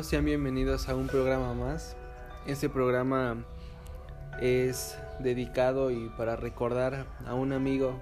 [0.00, 1.94] Amigos, sean bienvenidos a un programa más.
[2.46, 3.44] Este programa
[4.40, 8.00] es dedicado y para recordar a un amigo,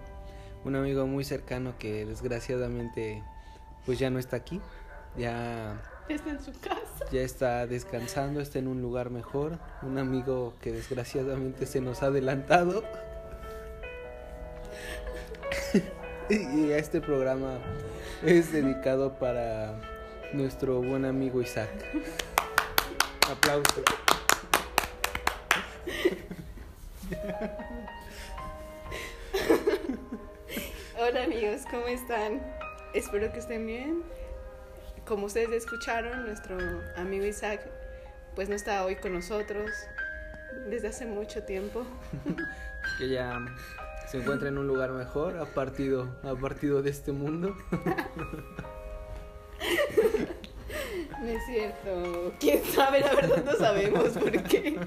[0.65, 3.25] un amigo muy cercano que desgraciadamente
[3.85, 4.61] pues ya no está aquí,
[5.17, 7.05] ya Está en su casa.
[7.11, 12.07] ya está descansando, está en un lugar mejor, un amigo que desgraciadamente se nos ha
[12.07, 12.85] adelantado.
[16.31, 17.59] y este programa
[18.23, 19.98] es dedicado para
[20.33, 21.69] nuestro buen amigo Isaac.
[23.31, 23.79] Aplausos.
[30.99, 32.43] Hola amigos, ¿cómo están?
[32.95, 34.03] Espero que estén bien.
[35.07, 36.57] Como ustedes escucharon, nuestro
[36.97, 37.61] amigo Isaac
[38.35, 39.71] pues no está hoy con nosotros
[40.69, 41.85] desde hace mucho tiempo.
[42.99, 43.39] Que ya
[44.07, 47.55] se encuentra en un lugar mejor, ha partido, ha partido de este mundo.
[51.21, 52.33] No es cierto.
[52.39, 53.01] ¿Quién sabe?
[53.01, 54.79] La verdad no sabemos por qué.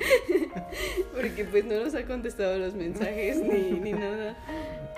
[1.15, 4.35] Porque pues no nos ha contestado los mensajes ni, ni nada.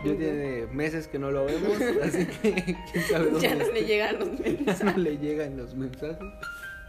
[0.06, 3.74] Ya tiene meses que no lo vemos, así que quién sabe dónde Ya no esté.
[3.74, 4.98] le llegan los no mensajes.
[4.98, 6.18] le llegan los mensajes.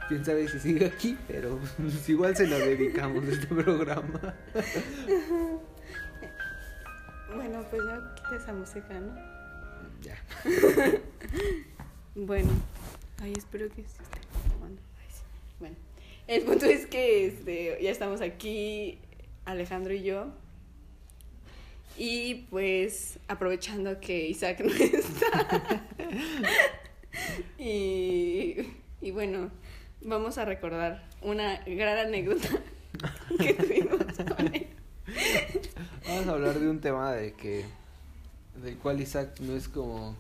[0.09, 4.35] Quién sabe si sigue aquí, pero pues, igual se lo dedicamos este programa.
[7.35, 9.15] Bueno, pues ya quita esa música, ¿no?
[10.03, 10.17] Ya.
[12.17, 12.49] Bueno,
[13.21, 14.81] ay, espero que se esté grabando.
[15.01, 15.23] Ay, sí.
[15.59, 15.77] Bueno,
[16.27, 18.99] el punto es que este, ya estamos aquí,
[19.45, 20.27] Alejandro y yo.
[21.97, 25.87] Y pues aprovechando que Isaac no está.
[27.59, 28.57] y,
[29.01, 29.51] y bueno,
[30.03, 32.49] vamos a recordar una gran anécdota
[33.39, 33.99] que tuvimos
[34.37, 34.67] con él.
[36.07, 37.65] Vamos a hablar de un tema de que
[38.63, 40.17] del cual Isaac no es como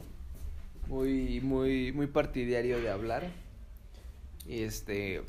[0.88, 3.24] muy muy muy partidario de hablar.
[4.46, 5.22] Y este,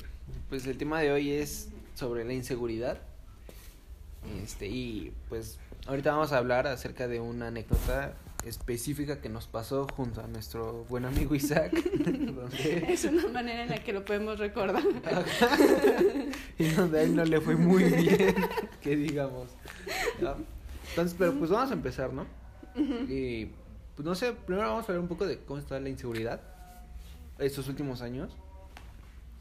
[0.48, 2.98] pues el tema de hoy es sobre la inseguridad.
[4.42, 9.86] Este, y pues ahorita vamos a hablar acerca de una anécdota específica que nos pasó
[9.96, 11.72] junto a nuestro buen amigo Isaac.
[12.04, 14.82] donde- Es una manera en la que lo podemos recordar.
[16.58, 18.34] y donde a él no le fue muy bien,
[18.82, 19.48] que digamos.
[20.20, 20.34] ¿no?
[20.90, 22.26] Entonces, pero pues vamos a empezar, ¿no?
[23.08, 23.46] Y
[23.94, 26.40] pues no sé, primero vamos a hablar un poco de cómo está la inseguridad
[27.38, 28.30] estos últimos años,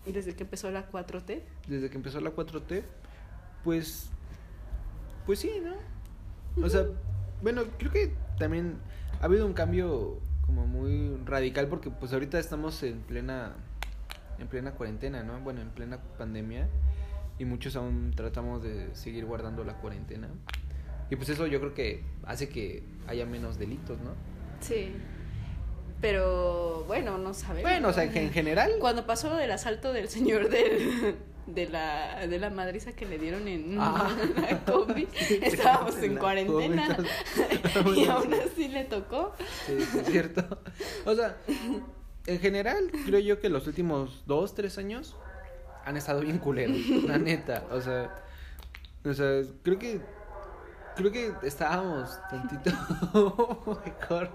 [0.05, 1.41] Desde que empezó la 4T.
[1.67, 2.83] desde que empezó la 4T,
[3.63, 4.09] pues
[5.25, 5.73] pues sí, ¿no?
[6.63, 6.85] O sea,
[7.41, 8.77] bueno, creo que también
[9.19, 13.55] ha habido un cambio como muy radical porque pues ahorita estamos en plena
[14.37, 15.39] en plena cuarentena, ¿no?
[15.39, 16.67] Bueno, en plena pandemia
[17.39, 20.29] y muchos aún tratamos de seguir guardando la cuarentena.
[21.09, 24.11] Y pues eso yo creo que hace que haya menos delitos, ¿no?
[24.59, 24.93] Sí.
[26.05, 27.63] Pero bueno, no sabemos.
[27.63, 31.15] Bueno, o sea, que en general Cuando pasó del asalto del señor del,
[31.47, 34.15] de, la, de la madriza que le dieron en Ah.
[34.39, 35.07] la combi,
[35.41, 36.95] estábamos en cuarentena
[37.73, 39.33] combi, y aún así le tocó.
[39.65, 40.61] Sí, sí, es cierto.
[41.05, 41.37] O sea,
[42.27, 45.15] en general, creo yo que los últimos dos, tres años
[45.85, 46.77] han estado bien culeros,
[47.07, 47.63] la neta.
[47.71, 48.13] O sea,
[49.03, 50.01] o sea, creo que
[50.95, 52.69] creo que estábamos tantito
[53.83, 54.29] mejor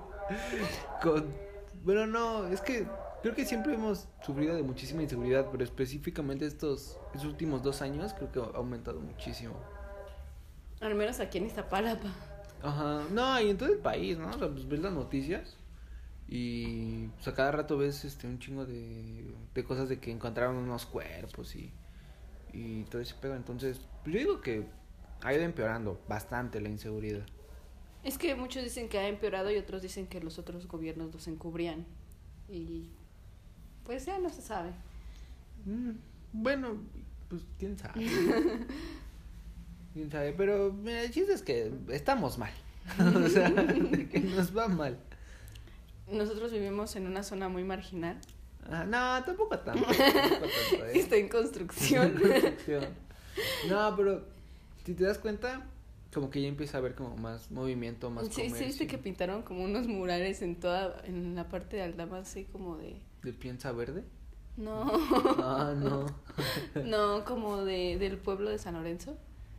[1.01, 1.50] con
[1.85, 2.87] bueno, no, es que
[3.23, 8.15] creo que siempre hemos sufrido de muchísima inseguridad, pero específicamente estos, estos últimos dos años
[8.15, 9.55] creo que ha aumentado muchísimo.
[10.81, 12.09] Al menos aquí en Iztapalapa.
[12.63, 14.29] Ajá, no, y en todo el país, ¿no?
[14.29, 15.57] O sea, pues ves las noticias
[16.29, 20.57] y pues a cada rato ves este un chingo de, de cosas de que encontraron
[20.57, 21.73] unos cuerpos y,
[22.53, 23.35] y todo ese pedo.
[23.35, 24.67] Entonces, pues yo digo que
[25.23, 27.27] ha ido empeorando bastante la inseguridad.
[28.03, 31.29] Es que muchos dicen que ha empeorado y otros dicen que los otros gobiernos los
[31.29, 31.85] encubrían.
[32.49, 32.89] Y
[33.85, 34.71] pues ya no se sabe.
[35.67, 35.91] Mm,
[36.33, 36.79] bueno,
[37.29, 38.07] pues quién sabe.
[39.93, 42.53] quién sabe, pero mira, el chiste es que estamos mal.
[43.25, 44.99] o sea, de que nos va mal.
[46.11, 48.19] Nosotros vivimos en una zona muy marginal.
[48.69, 49.85] Ah, no, tampoco tanto.
[49.85, 50.99] tampoco tanto, ¿eh?
[50.99, 52.13] Está en construcción.
[52.19, 52.85] Construcción.
[53.69, 54.25] No, pero
[54.85, 55.67] si te das cuenta,
[56.13, 58.67] como que ya empieza a haber como más movimiento, más Sí, sí, comercio.
[58.67, 62.77] viste que pintaron como unos murales en toda, en la parte de Aldama, así como
[62.77, 64.05] de, ¿De piensa verde?
[64.57, 64.91] no,
[65.39, 66.07] Ah, no.
[66.85, 69.17] no, como de, del pueblo de San Lorenzo.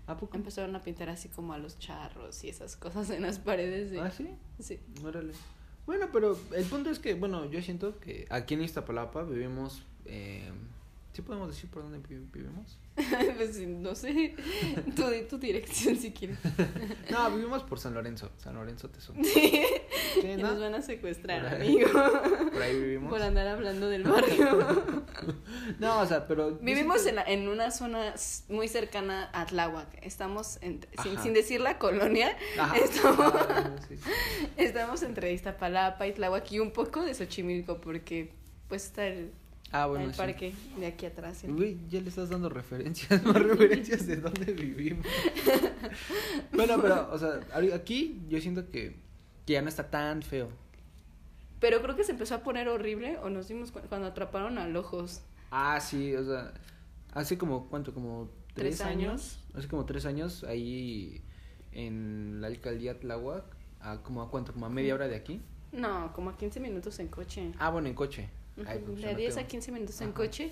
[0.07, 0.35] ¿A poco?
[0.35, 4.01] Empezaron a pintar así como a los charros y esas cosas en las paredes de...
[4.01, 4.29] ¿Ah, sí?
[4.59, 4.79] Sí.
[5.05, 5.31] Órale.
[5.85, 9.83] Bueno, pero el punto es que, bueno, yo siento que aquí en Iztapalapa vivimos...
[10.05, 10.51] Eh,
[11.13, 12.79] ¿Sí podemos decir por dónde vi- vivimos?
[13.37, 14.35] pues no sé,
[14.95, 16.37] tú di tu dirección si quieres.
[17.09, 19.17] No, vivimos por San Lorenzo, San Lorenzo Tesón.
[19.23, 19.61] Sí,
[20.21, 20.51] Sí, Y ¿no?
[20.51, 21.67] nos van a secuestrar, Por ahí.
[21.83, 21.89] amigo.
[22.51, 23.09] Por ahí vivimos.
[23.09, 25.05] Por andar hablando del barrio.
[25.79, 26.55] No, o sea, pero.
[26.61, 28.13] Vivimos en, la- en una zona
[28.49, 29.87] muy cercana a Tláhuac.
[30.01, 32.77] Estamos, en- sin, sin decir la colonia, Ajá.
[32.77, 34.09] estamos, Ah, sí, sí.
[34.57, 38.31] estamos entre Iztapalapa y Tláhuac y un poco de Xochimilco porque
[38.69, 39.31] pues está el,
[39.73, 40.17] Ah, bueno, el sí.
[40.17, 41.43] parque de aquí atrás.
[41.47, 45.05] Güey, ya le estás dando referencias, más referencias de dónde vivimos.
[46.53, 47.39] bueno, pero, o sea,
[47.73, 48.95] aquí yo siento que,
[49.45, 50.49] que ya no está tan feo.
[51.59, 54.67] Pero creo que se empezó a poner horrible o nos dimos cu- cuando atraparon a
[54.67, 55.21] Lojos.
[55.51, 56.53] Ah, sí, o sea,
[57.13, 57.93] hace como, ¿cuánto?
[57.93, 59.09] Como tres, Tres años.
[59.09, 59.39] años.
[59.55, 61.21] Hace como tres años, ahí
[61.71, 63.45] en la alcaldía Tláhuac,
[63.79, 65.39] a como a cuánto, como a media hora de aquí.
[65.71, 67.51] No, como a 15 minutos en coche.
[67.59, 68.27] Ah, bueno, en coche.
[68.67, 70.51] Ay, pues, de ya no 10 tengo- a 15 minutos en coche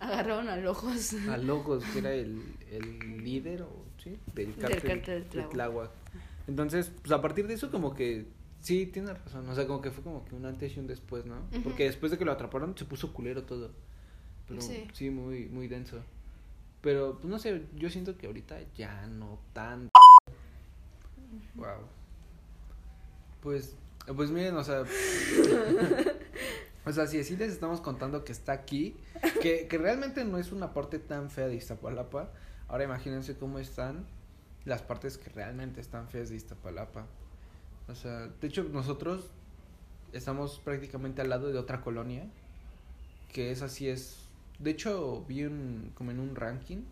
[0.00, 1.14] agarraron a Lojos.
[1.30, 4.18] A Logos, que era el, el líder, o, ¿sí?
[4.34, 5.90] Del Del cártel, cártel de Tláhuac.
[6.48, 8.26] Entonces, pues a partir de eso como que,
[8.60, 11.24] sí, tiene razón, o sea, como que fue como que un antes y un después,
[11.24, 11.36] ¿no?
[11.62, 13.70] Porque después de que lo atraparon se puso culero todo.
[14.48, 14.88] Pero Sí.
[14.92, 16.02] sí, muy, muy denso.
[16.80, 19.88] Pero, pues no sé, yo siento que ahorita ya no tan...
[21.54, 21.86] Wow.
[23.40, 23.76] Pues,
[24.16, 24.82] pues miren, o sea...
[26.84, 28.96] o sea, si así les estamos contando que está aquí,
[29.40, 32.30] que, que realmente no es una parte tan fea de Iztapalapa,
[32.68, 34.06] ahora imagínense cómo están
[34.64, 37.06] las partes que realmente están feas de Iztapalapa.
[37.88, 39.30] O sea, de hecho nosotros
[40.12, 42.26] estamos prácticamente al lado de otra colonia,
[43.32, 44.18] que es así es...
[44.58, 46.84] De hecho, vi un, como en un ranking,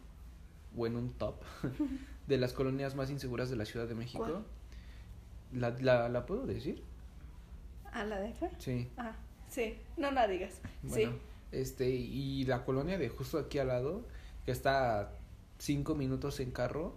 [0.76, 1.36] o en un top,
[2.26, 4.24] de las colonias más inseguras de la Ciudad de México.
[4.24, 4.44] ¿Cuál?
[5.52, 6.82] ¿La, la, ¿La puedo decir?
[7.92, 8.50] ¿A la de acá?
[8.58, 8.88] Sí.
[8.96, 9.16] Ah,
[9.50, 9.78] sí.
[9.98, 10.60] No la digas.
[10.82, 11.18] Bueno, Sí.
[11.52, 14.06] este, y la colonia de justo aquí al lado,
[14.46, 15.10] que está a
[15.58, 16.94] cinco minutos en carro,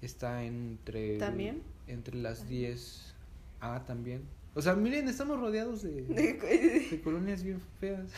[0.00, 1.18] está entre...
[1.18, 1.62] ¿También?
[1.86, 3.14] Entre las 10...
[3.60, 4.22] Ah, también.
[4.54, 6.32] O sea, miren, estamos rodeados de, De-
[6.90, 8.10] de colonias bien feas.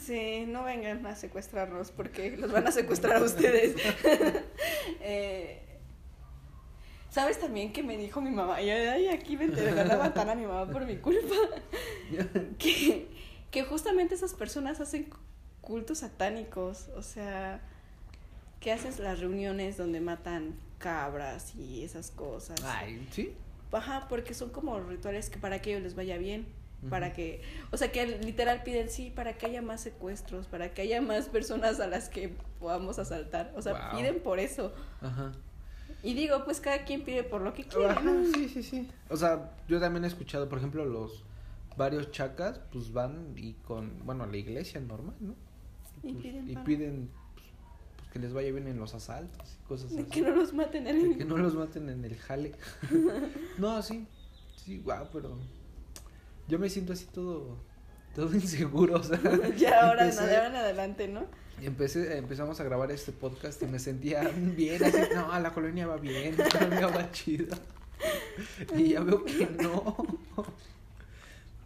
[0.00, 3.76] Sí, no vengan a secuestrarnos porque los van a secuestrar a ustedes.
[5.04, 5.71] Eh,
[7.12, 8.62] ¿Sabes también que me dijo mi mamá?
[8.62, 11.34] Y ay, aquí me enteré, van a mi mamá por mi culpa.
[12.58, 13.06] que,
[13.50, 15.10] que justamente esas personas hacen
[15.60, 16.88] cultos satánicos.
[16.96, 17.60] O sea,
[18.60, 22.58] que hacen las reuniones donde matan cabras y esas cosas.
[22.64, 23.34] Ay, ¿sí?
[23.72, 26.46] Ajá, porque son como rituales que para que ellos les vaya bien,
[26.88, 27.42] para que,
[27.72, 31.28] o sea, que literal piden sí, para que haya más secuestros, para que haya más
[31.28, 33.98] personas a las que podamos asaltar, o sea, Wow.
[33.98, 34.72] piden por eso.
[35.02, 35.32] Ajá.
[36.02, 38.24] Y digo, pues cada quien pide por lo que quiere, Ajá, ¿no?
[38.34, 38.88] sí, sí, sí.
[39.08, 41.24] O sea, yo también he escuchado, por ejemplo, los
[41.76, 45.34] varios chacas, pues van y con, bueno, la iglesia normal, ¿no?
[46.02, 47.46] Y Pues, piden y para- piden pues,
[47.98, 49.96] pues, que les vaya bien en los asaltos y cosas así.
[50.02, 51.18] De que no los maten en De el...
[51.18, 52.52] que no los maten en el jale.
[53.58, 54.06] no, sí.
[54.56, 55.38] Sí, guau, pero
[56.48, 57.56] yo me siento así todo
[58.14, 59.18] todo inseguro, o sea,
[59.56, 61.24] ya ahora, empecé- de ahora en adelante, ¿no?
[61.60, 65.96] Empecé empezamos a grabar este podcast y me sentía bien, así, no, la colonia va
[65.96, 67.56] bien, la colonia va chido.
[68.76, 69.96] Y ya veo que no.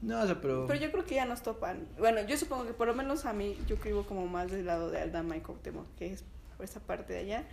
[0.03, 1.87] No, o sea, pero Pero yo creo que ya nos topan.
[1.99, 4.67] Bueno, yo supongo que por lo menos a mí, yo que vivo como más del
[4.67, 6.25] lado de Aldama y Cuauhtémoc, que es
[6.56, 7.44] por esa parte de allá.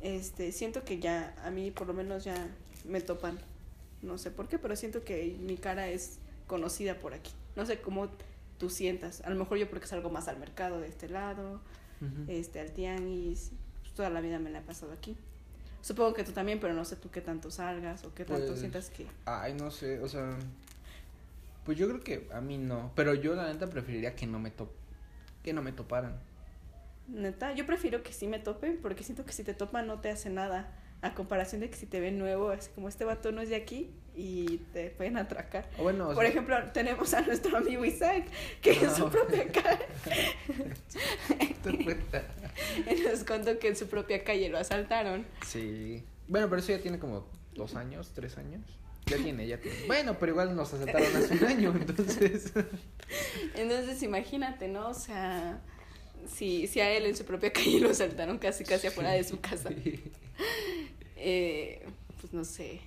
[0.00, 2.34] Este, siento que ya, a mí por lo menos ya
[2.84, 3.38] me topan.
[4.02, 7.32] No sé por qué, pero siento que mi cara es conocida por aquí.
[7.56, 8.08] No sé cómo
[8.60, 9.22] tú sientas.
[9.22, 11.60] A lo mejor yo porque salgo más al mercado de este lado,
[12.28, 13.50] este, al tianguis.
[13.80, 15.16] Pues toda la vida me la he pasado aquí.
[15.80, 18.60] Supongo que tú también, pero no sé tú qué tanto salgas o qué tanto Pues,
[18.60, 19.06] sientas que...
[19.24, 20.36] Ay, no sé, o sea,
[21.64, 24.50] pues yo creo que a mí no, pero yo la neta preferiría que no me
[24.50, 24.68] top
[25.42, 26.18] que no me toparan.
[27.08, 30.10] Neta, yo prefiero que sí me topen porque siento que si te topan no te
[30.10, 30.70] hace nada.
[31.02, 33.56] A comparación de que si te ven nuevo, es como este vato no es de
[33.56, 35.68] aquí y te pueden atracar.
[35.78, 38.24] Bueno, Por sea, ejemplo, tenemos a nuestro amigo Isaac,
[38.60, 39.86] que en su propia calle,
[43.10, 45.24] nos contó que en su propia calle lo asaltaron.
[45.46, 46.02] Sí.
[46.28, 48.62] Bueno, pero eso ya tiene como dos años, tres años.
[49.06, 49.86] Ya tiene, ya tiene.
[49.86, 52.52] Bueno, pero igual nos asaltaron hace un año, entonces.
[53.56, 54.88] Entonces, imagínate, ¿no?
[54.88, 55.60] O sea,
[56.26, 59.40] si, si a él en su propia calle lo asaltaron casi casi afuera de su
[59.40, 59.70] casa,
[61.16, 61.86] eh,
[62.20, 62.80] pues no sé.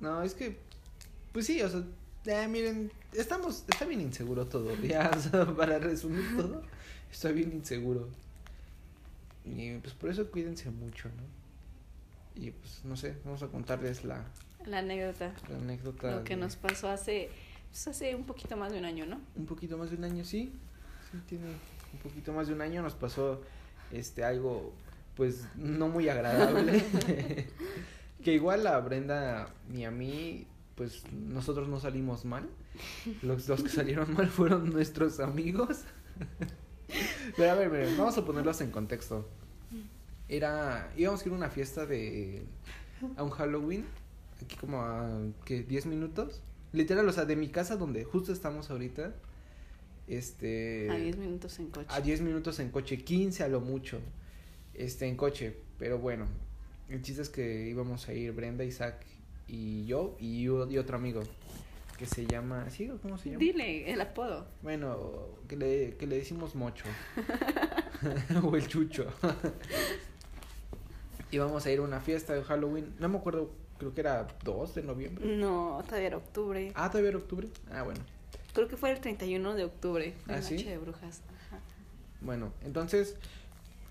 [0.00, 0.56] No, es que,
[1.32, 6.24] pues sí, o sea, miren, estamos, está bien inseguro todo, ya, o sea, para resumir
[6.36, 6.62] todo,
[7.10, 8.08] está bien inseguro.
[9.44, 12.42] Y pues por eso cuídense mucho, ¿no?
[12.42, 14.24] Y pues no sé, vamos a contarles la,
[14.66, 16.16] La anécdota, la anécdota.
[16.16, 17.30] lo que de nos pasó hace,
[17.70, 19.20] pues hace un poquito más de un año, ¿no?
[19.36, 20.52] Un poquito más de un año, sí.
[21.10, 21.44] Sí, tiene
[21.92, 22.82] un poquito más de un año.
[22.82, 23.42] Nos pasó
[23.92, 24.72] este algo,
[25.16, 26.84] pues, no muy agradable.
[28.24, 32.48] que igual a Brenda ni a mí, pues nosotros no salimos mal.
[33.22, 35.84] Los, los que salieron mal fueron nuestros amigos.
[37.36, 39.28] Pero a ver, miren, vamos a ponerlos en contexto.
[40.28, 42.44] Era, íbamos a ir a una fiesta de,
[43.16, 43.84] a un Halloween,
[44.42, 45.08] aquí como a,
[45.44, 45.62] ¿qué?
[45.62, 46.42] 10 minutos.
[46.72, 49.14] Literal, o sea, de mi casa donde justo estamos ahorita,
[50.06, 50.90] este...
[50.90, 51.88] A 10 minutos en coche.
[51.90, 54.00] A 10 minutos en coche, 15 a lo mucho,
[54.74, 55.56] este, en coche.
[55.78, 56.26] Pero bueno,
[56.88, 59.04] el chiste es que íbamos a ir Brenda, Isaac
[59.48, 61.22] y yo y, otro amigo
[61.98, 62.90] que se llama, ¿sí?
[63.02, 63.38] ¿Cómo se llama?
[63.38, 64.46] Dile el apodo.
[64.62, 66.84] Bueno, que le, que le decimos mocho.
[68.42, 69.06] o el chucho.
[71.30, 72.94] Íbamos a ir a una fiesta de Halloween.
[73.00, 75.36] No me acuerdo, creo que era 2 de noviembre.
[75.36, 76.72] No, todavía era octubre.
[76.74, 77.48] Ah, todavía era octubre.
[77.70, 78.00] Ah, bueno.
[78.56, 80.64] Creo que fue el 31 de octubre, la ¿Ah, noche sí?
[80.64, 81.20] de brujas.
[81.28, 81.60] Ajá.
[82.22, 83.14] Bueno, entonces,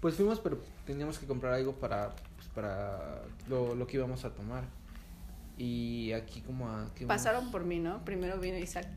[0.02, 4.32] pues fuimos, pero teníamos que comprar algo para, pues, para lo, lo que íbamos a
[4.32, 4.64] tomar.
[5.60, 6.90] Y aquí como a...
[7.06, 8.04] Pasaron por mí, ¿no?
[8.04, 8.88] Primero vino Isaac.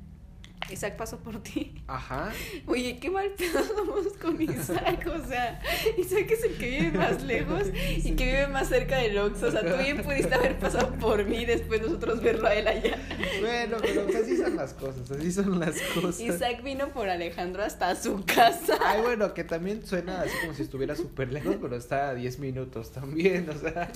[0.70, 1.82] Isaac pasó por ti.
[1.86, 2.32] Ajá.
[2.66, 5.06] Oye, qué mal pedo somos con Isaac.
[5.06, 5.60] O sea,
[5.96, 7.62] Isaac es el que vive más lejos
[7.96, 9.48] y que vive más cerca del Oxxo.
[9.48, 12.68] O sea, tú bien pudiste haber pasado por mí y después nosotros verlo a él
[12.68, 12.98] allá.
[13.40, 16.20] Bueno, pero pues así son las cosas, así son las cosas.
[16.20, 18.78] Isaac vino por Alejandro hasta su casa.
[18.84, 22.38] Ay, bueno, que también suena así como si estuviera súper lejos, pero está a 10
[22.38, 23.90] minutos también, o sea.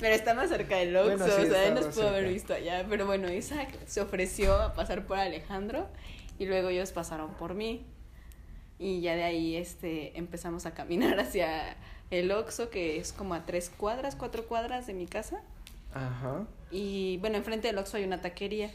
[0.00, 2.54] Pero está más cerca del Oxxo, Bueno, sí, o sea, él nos pudo haber visto
[2.54, 2.84] allá.
[2.88, 5.88] Pero bueno, Isaac se ofreció a pasar por Alejandro
[6.40, 7.84] y luego ellos pasaron por mí.
[8.78, 11.76] Y ya de ahí este, empezamos a caminar hacia
[12.10, 15.42] el Oxxo, que es como a tres cuadras, cuatro cuadras de mi casa.
[15.92, 16.46] Ajá.
[16.70, 18.70] Y bueno, enfrente del Oxxo hay una taquería.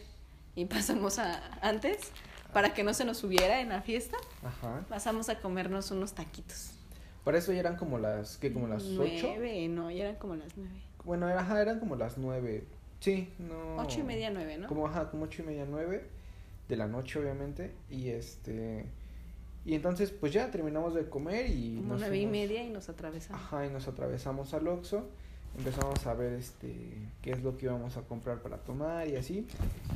[0.56, 2.12] Y pasamos a, antes,
[2.54, 4.86] para que no se nos subiera en la fiesta, Ajá.
[4.88, 6.70] pasamos a comernos unos taquitos.
[7.24, 8.54] Para eso ya eran como las, ¿qué?
[8.54, 8.94] Como las 8.
[8.96, 10.84] Nueve, no, ya eran como las nueve.
[11.04, 12.64] Bueno, ajá, eran como las 9.
[13.00, 13.78] Sí, no.
[13.78, 14.68] Ocho y media, nueve, ¿no?
[14.68, 16.15] Como, ajá, como 8 y media, 9
[16.68, 17.72] de la noche, obviamente.
[17.90, 18.86] Y este.
[19.66, 21.78] Y entonces, pues ya terminamos de comer y.
[21.78, 23.42] Como nos nueve y media y nos atravesamos.
[23.42, 25.08] Ajá, y nos atravesamos al Oxxo,
[25.58, 29.48] empezamos a ver este qué es lo que íbamos a comprar para tomar y así.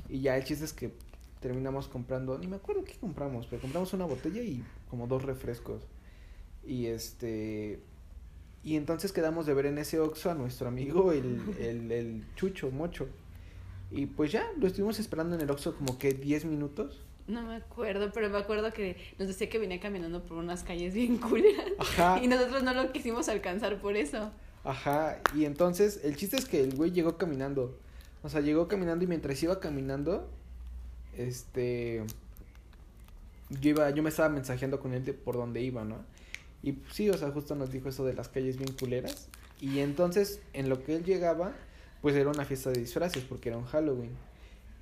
[0.07, 0.91] Y ya el chiste es que
[1.39, 5.83] terminamos comprando, ni me acuerdo qué compramos, pero compramos una botella y como dos refrescos.
[6.65, 7.79] Y este
[8.63, 12.71] y entonces quedamos de ver en ese Oxxo a nuestro amigo el, el, el Chucho
[12.71, 13.07] Mocho.
[13.91, 17.01] Y pues ya, lo estuvimos esperando en el Oxxo como que 10 minutos.
[17.27, 20.93] No me acuerdo, pero me acuerdo que nos decía que venía caminando por unas calles
[20.93, 21.71] bien culeras.
[21.77, 22.19] Ajá.
[22.23, 24.31] Y nosotros no lo quisimos alcanzar por eso.
[24.63, 27.77] Ajá, y entonces el chiste es que el güey llegó caminando.
[28.23, 30.29] O sea, llegó caminando y mientras iba caminando,
[31.17, 32.03] este
[33.49, 35.97] yo iba, yo me estaba mensajeando con él de por dónde iba, ¿no?
[36.61, 39.29] Y pues, sí, o sea, justo nos dijo eso de las calles bien culeras.
[39.59, 41.53] Y entonces, en lo que él llegaba,
[42.01, 44.11] pues era una fiesta de disfraces, porque era un Halloween.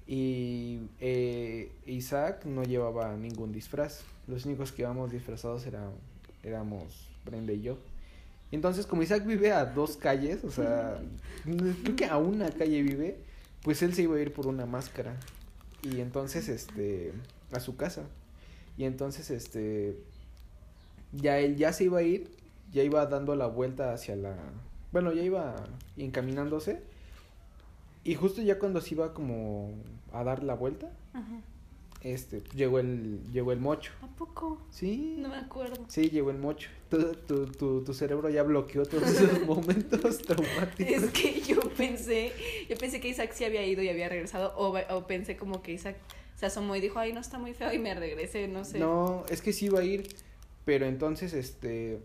[0.07, 4.03] Y eh, Isaac no llevaba ningún disfraz.
[4.27, 5.89] Los únicos que íbamos disfrazados era,
[6.43, 7.77] éramos Brenda y yo.
[8.51, 10.99] Entonces, como Isaac vive a dos calles, o sea,
[11.43, 13.17] creo que a una calle vive,
[13.63, 15.17] pues él se iba a ir por una máscara.
[15.83, 17.11] Y entonces, este,
[17.51, 18.03] a su casa.
[18.77, 19.97] Y entonces, este,
[21.11, 22.29] ya él ya se iba a ir,
[22.71, 24.35] ya iba dando la vuelta hacia la,
[24.91, 25.55] bueno, ya iba
[25.97, 26.81] encaminándose.
[28.07, 29.73] Y justo ya cuando se iba como
[30.13, 31.41] a dar la vuelta, Ajá.
[32.01, 33.91] este, llegó el, llegó el mocho.
[34.01, 34.61] ¿A poco?
[34.69, 35.17] Sí.
[35.19, 35.83] No me acuerdo.
[35.89, 36.69] Sí, llegó el mocho.
[36.89, 41.03] Tu, tu, tu, tu cerebro ya bloqueó todos esos momentos traumáticos.
[41.03, 42.31] Es que yo pensé,
[42.69, 45.73] yo pensé que Isaac sí había ido y había regresado, o, o pensé como que
[45.73, 45.97] Isaac
[46.37, 48.79] se asomó y dijo, ay, no está muy feo y me regresé, no sé.
[48.79, 50.15] No, es que sí iba a ir,
[50.63, 51.99] pero entonces, este,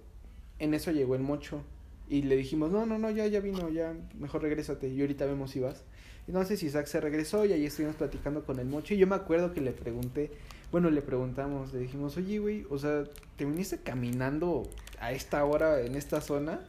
[0.59, 1.62] en eso llegó el mocho
[2.09, 5.52] y le dijimos, no, no, no, ya, ya vino, ya, mejor regrésate y ahorita vemos
[5.52, 5.85] si vas.
[6.29, 9.52] Entonces Isaac se regresó y ahí estuvimos platicando con el mocho y yo me acuerdo
[9.52, 10.31] que le pregunté,
[10.71, 13.05] bueno, le preguntamos, le dijimos, oye, güey, o sea,
[13.37, 14.62] ¿te viniste caminando
[15.00, 16.61] a esta hora en esta zona?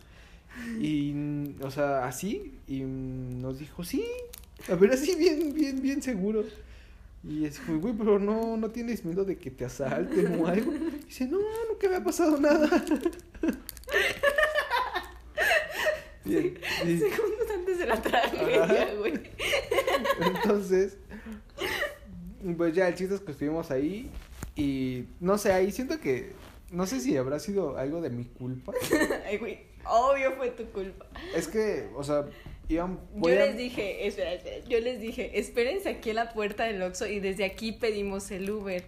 [0.80, 4.06] Y, o sea, así, y nos dijo, sí,
[4.70, 6.44] a ver, así bien, bien, bien seguro.
[7.24, 10.74] Y es como, güey, pero no, no tienes miedo de que te asalten o algo.
[10.74, 12.70] Y dice, no, nunca me ha pasado nada.
[16.26, 19.13] Bien, y Segundos antes de la tragedia, güey.
[20.74, 20.98] Entonces,
[22.58, 24.10] pues ya el chiste es que estuvimos ahí
[24.56, 26.34] y no sé, ahí siento que,
[26.72, 28.74] no sé si habrá sido algo de mi culpa.
[29.26, 31.06] Ay, güey, obvio fue tu culpa.
[31.36, 32.26] Es que, o sea,
[32.70, 33.00] iban...
[33.16, 37.08] Yo les dije, espera, espera, yo les dije, espérense aquí en la puerta del Oxxo
[37.08, 38.84] y desde aquí pedimos el Uber.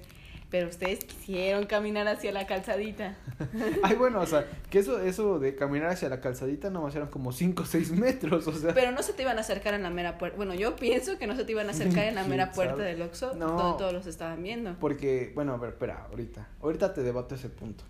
[0.56, 3.18] Pero ustedes quisieron caminar hacia la calzadita.
[3.84, 7.34] Ay, bueno, o sea, que eso, eso de caminar hacia la calzadita nomás eran como
[7.34, 8.74] 5 o 6 metros, o sea.
[8.74, 10.38] Pero no se te iban a acercar en la mera puerta.
[10.38, 12.76] Bueno, yo pienso que no se te iban a acercar en la mera ¿Quién puerta
[12.78, 12.86] sabe?
[12.86, 13.48] del Oxxo No.
[13.50, 14.78] donde todos los estaban viendo.
[14.80, 16.48] Porque, bueno, a ver, espera, ahorita.
[16.62, 17.84] Ahorita te debato ese punto.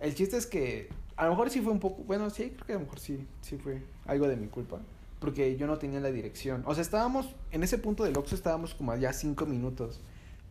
[0.00, 2.72] El chiste es que a lo mejor sí fue un poco, bueno, sí, creo que
[2.74, 4.80] a lo mejor sí, sí fue algo de mi culpa.
[5.18, 6.62] Porque yo no tenía la dirección.
[6.66, 10.02] O sea, estábamos, en ese punto del Oxxo estábamos como ya cinco minutos.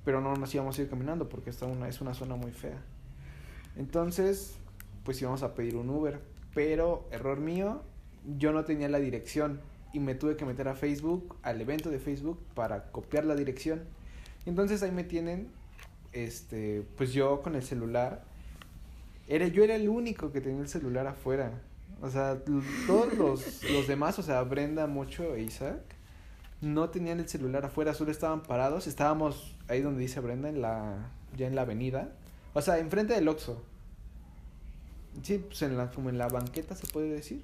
[0.05, 2.81] Pero no nos íbamos a ir caminando porque esta una, es una zona muy fea.
[3.75, 4.55] Entonces,
[5.03, 6.19] pues íbamos a pedir un Uber.
[6.53, 7.81] Pero, error mío,
[8.37, 9.61] yo no tenía la dirección.
[9.93, 13.83] Y me tuve que meter a Facebook, al evento de Facebook, para copiar la dirección.
[14.45, 15.49] Entonces ahí me tienen,
[16.11, 18.23] este, pues yo con el celular.
[19.27, 21.61] Era, yo era el único que tenía el celular afuera.
[22.01, 22.37] O sea,
[22.87, 25.79] todos los, los demás, o sea, Brenda, Mocho e Isaac,
[26.63, 28.87] no tenían el celular afuera, solo estaban parados.
[28.87, 32.09] Estábamos ahí donde dice Brenda, en la, ya en la avenida.
[32.53, 33.61] O sea, enfrente del Oxxo.
[35.21, 37.43] Sí, pues en la, como en la banqueta se puede decir.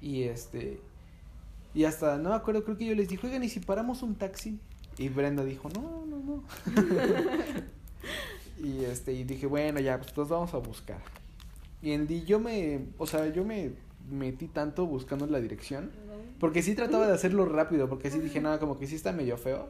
[0.00, 0.80] Y este.
[1.74, 4.16] Y hasta, no me acuerdo, creo que yo les dije, oigan, ¿y si paramos un
[4.16, 4.58] taxi?
[4.96, 6.42] Y Brenda dijo, no, no, no.
[8.66, 11.00] y este, y dije, bueno, ya, pues los vamos a buscar.
[11.80, 13.72] Y en y yo me, o sea, yo me
[14.10, 15.90] metí tanto buscando la dirección.
[16.40, 19.36] Porque sí trataba de hacerlo rápido, porque sí dije, nada, como que sí está medio
[19.36, 19.68] feo.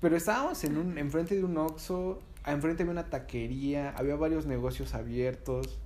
[0.00, 4.94] Pero estábamos en un, enfrente de un Oxxo, enfrente había una taquería, había varios negocios
[4.94, 5.78] abiertos.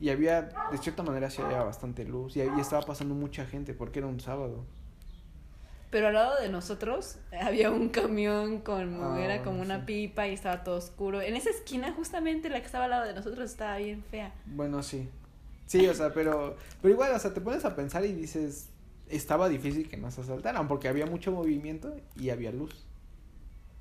[0.00, 2.36] Y había, de cierta manera, sí había bastante luz.
[2.36, 4.64] Y ahí estaba pasando mucha gente, porque era un sábado.
[5.90, 9.84] Pero al lado de nosotros había un camión con Ah, era como una sí.
[9.86, 11.20] pipa y estaba todo oscuro.
[11.20, 14.32] En esa esquina, justamente la que estaba al lado de nosotros estaba bien fea.
[14.46, 15.08] Bueno, sí.
[15.66, 18.68] Sí, o sea, pero, pero igual, o sea, te pones a pensar y dices,
[19.10, 22.86] estaba difícil que nos asaltaran, porque había mucho movimiento y había luz.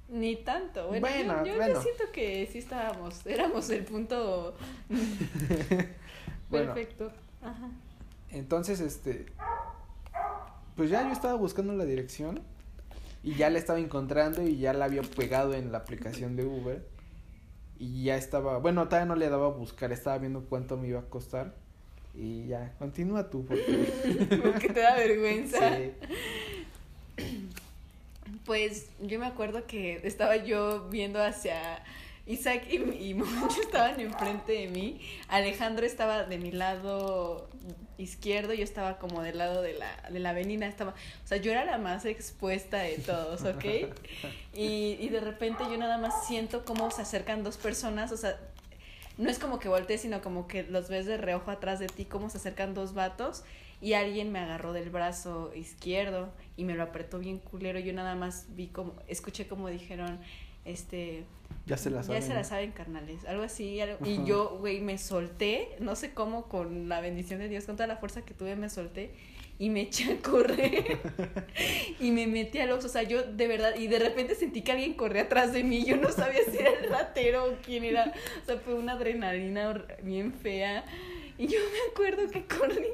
[0.10, 0.88] Ni tanto.
[0.88, 1.82] Bueno, yo- Bueno, yo, yo bueno.
[1.82, 4.56] siento que sí estábamos, éramos el punto
[6.50, 6.74] Bueno.
[6.74, 7.12] perfecto.
[7.42, 7.70] Ajá.
[8.32, 9.26] Entonces, este,
[10.76, 12.42] pues ya yo estaba buscando la dirección
[13.24, 16.88] y ya la estaba encontrando y ya la había pegado en la aplicación de Uber
[17.78, 21.00] y ya estaba, bueno, todavía no le daba a buscar, estaba viendo cuánto me iba
[21.00, 21.56] a costar
[22.16, 25.78] y ya, continúa tú porque Porque te da vergüenza.
[25.78, 25.92] sí.
[28.46, 31.84] Pues yo me acuerdo que estaba yo viendo hacia
[32.26, 35.02] Isaac y, y Moncho estaban enfrente de mí.
[35.28, 37.48] Alejandro estaba de mi lado
[38.00, 40.68] izquierdo, yo estaba como del lado de la, de la avenida.
[40.68, 43.66] Estaba, o sea, yo era la más expuesta de todos, ¿ok?
[44.52, 48.38] Y, y de repente yo nada más siento cómo se acercan dos personas, o sea,
[49.20, 52.06] no es como que voltees, sino como que los ves de reojo atrás de ti,
[52.06, 53.44] cómo se acercan dos vatos
[53.82, 57.78] y alguien me agarró del brazo izquierdo y me lo apretó bien culero.
[57.80, 60.20] Yo nada más vi como, escuché como dijeron,
[60.66, 61.24] este,
[61.66, 62.22] Ya se la saben.
[62.22, 63.80] ya se la saben, carnales, algo así.
[63.80, 67.76] algo- y yo, güey, me solté, no sé cómo, con la bendición de Dios, con
[67.76, 69.12] toda la fuerza que tuve, me solté
[69.60, 70.98] y me eché a correr
[72.00, 74.72] y me metí al Oxxo, o sea, yo de verdad, y de repente sentí que
[74.72, 78.14] alguien corría atrás de mí, yo no sabía si era el ratero o quién era,
[78.42, 80.86] o sea, fue una adrenalina bien fea.
[81.40, 82.90] Y yo me acuerdo que corrí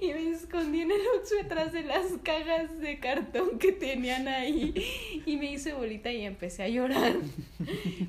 [0.00, 4.72] y me escondí en el Oxxo detrás de las cajas de cartón que tenían ahí
[5.26, 7.12] y me hice bolita y empecé a llorar.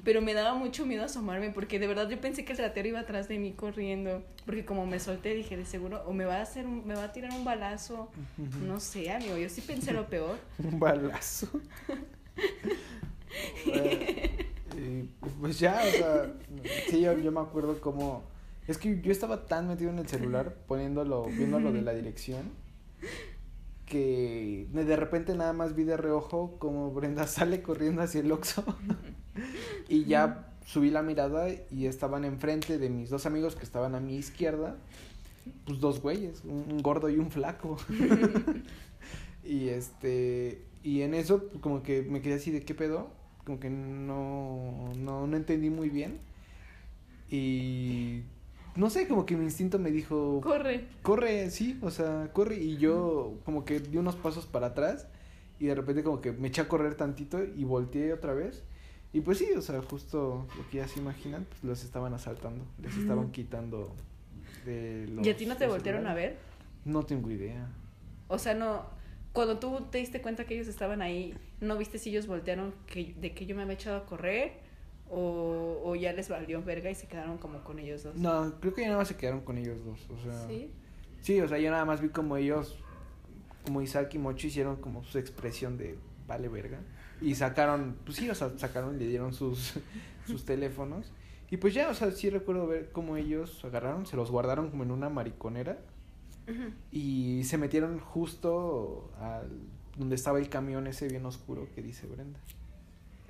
[0.05, 3.01] Pero me daba mucho miedo asomarme porque de verdad yo pensé que el ratero iba
[3.01, 4.23] atrás de mí corriendo.
[4.45, 7.11] Porque como me solté dije de seguro o me va a hacer me va a
[7.11, 8.09] tirar un balazo.
[8.65, 10.39] No sé, amigo, yo sí pensé lo peor.
[10.57, 11.49] Un balazo.
[14.77, 15.07] Eh,
[15.41, 16.33] pues ya, o sea,
[16.89, 18.34] sí, yo, yo me acuerdo como...
[18.67, 22.51] Es que yo estaba tan metido en el celular poniéndolo, viendo lo de la dirección,
[23.85, 28.63] que de repente nada más vi de reojo como Brenda sale corriendo hacia el Oxxo
[29.89, 33.99] y ya subí la mirada y estaban enfrente de mis dos amigos que estaban a
[33.99, 34.77] mi izquierda,
[35.65, 37.77] pues dos güeyes, un, gordo y un flaco.
[39.43, 43.11] y este, y en eso pues, como que me quedé así de qué pedo,
[43.43, 46.17] como que no, no, no entendí muy bien.
[47.29, 48.23] Y
[48.75, 50.85] no sé, como que mi instinto me dijo, Corre.
[51.01, 52.57] corre, sí, o sea, corre.
[52.57, 55.07] Y yo como que di unos pasos para atrás
[55.59, 58.63] y de repente como que me eché a correr tantito y volteé otra vez.
[59.13, 62.65] Y pues sí, o sea, justo lo que ya se imaginan, pues los estaban asaltando,
[62.81, 63.95] les estaban quitando
[64.65, 65.25] de los...
[65.25, 66.37] ¿Y a ti no te voltearon a ver?
[66.83, 67.69] No tengo idea.
[68.27, 68.85] O sea, no.
[69.31, 73.15] Cuando tú te diste cuenta que ellos estaban ahí, ¿no viste si ellos voltearon que,
[73.17, 74.64] de que yo me había echado a correr?
[75.09, 78.15] O, o ya les valió verga y se quedaron como con ellos dos.
[78.15, 80.47] No, creo que ya nada más se quedaron con ellos dos, o sea...
[80.47, 80.71] ¿Sí?
[81.21, 82.77] Sí, o sea, yo nada más vi como ellos,
[83.63, 86.79] como Isaac y Mocho hicieron como su expresión de vale verga.
[87.21, 89.73] Y sacaron, pues sí, o sea, sacaron y le dieron sus,
[90.27, 91.11] sus teléfonos.
[91.49, 94.83] Y pues ya, o sea, sí recuerdo ver cómo ellos agarraron, se los guardaron como
[94.83, 95.79] en una mariconera
[96.91, 99.49] y se metieron justo al
[99.97, 102.39] donde estaba el camión ese bien oscuro que dice Brenda.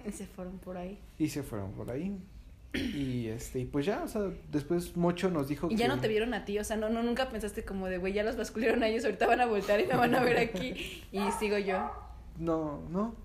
[0.08, 1.00] Y se fueron por ahí.
[1.18, 2.18] Y se fueron por ahí.
[2.74, 6.10] Y este, y pues ya, o sea, después Mocho nos dijo Y ya no te
[6.10, 8.84] vieron a ti, o sea, no, no nunca pensaste como de, güey, ya los basculearon
[8.84, 11.04] a ellos, ahorita van a voltar y me van a ver aquí.
[11.12, 11.89] Y sigo yo.
[12.38, 13.15] No, no.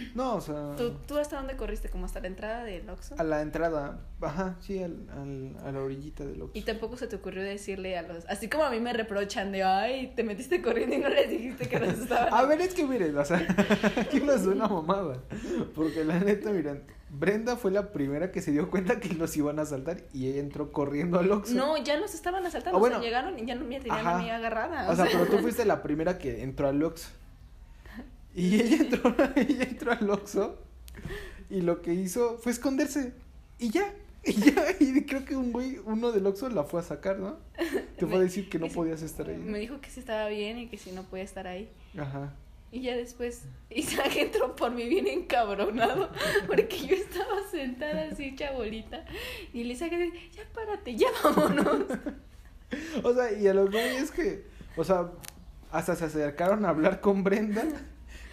[0.14, 0.74] No, o sea.
[0.76, 1.88] ¿Tú, ¿Tú hasta dónde corriste?
[1.88, 3.14] ¿Como hasta la entrada del Oxxo?
[3.18, 6.58] A la entrada, ajá, sí, al, al, a la orillita del Oxxo.
[6.58, 8.24] Y tampoco se te ocurrió decirle a los...
[8.26, 11.68] Así como a mí me reprochan de, ay, te metiste corriendo y no les dijiste
[11.68, 12.32] que los estaban...
[12.34, 13.38] A ver, es que miren, o sea,
[13.96, 15.18] aquí no es una mamada.
[15.74, 19.58] Porque la neta, miren, Brenda fue la primera que se dio cuenta que los iban
[19.58, 21.54] a asaltar y ella entró corriendo al Oxxo.
[21.54, 22.96] No, ya nos estaban asaltando, Ah, bueno.
[22.96, 24.90] o sea, llegaron y ya no me tenían a mí agarrada.
[24.90, 27.08] O sea, pero tú fuiste la primera que entró al Oxxo.
[28.34, 30.58] Y ella entró, ella entró al Oxxo
[31.50, 33.12] y lo que hizo fue esconderse.
[33.58, 33.94] Y ya.
[34.24, 37.38] Y ya, y creo que un güey, uno del Oxxo la fue a sacar, ¿no?
[37.98, 39.36] Te fue a decir que no podías estar ahí.
[39.36, 41.68] Me dijo que sí estaba bien y que sí no podía estar ahí.
[41.98, 42.32] Ajá.
[42.70, 46.08] Y ya después Isaac entró por mí bien encabronado
[46.46, 49.04] porque yo estaba sentada así hecha bolita
[49.52, 51.86] y le Isaac dice, ya párate, ya vámonos.
[53.02, 54.44] O sea, y a lo que es que,
[54.76, 55.10] o sea,
[55.72, 57.64] hasta se acercaron a hablar con Brenda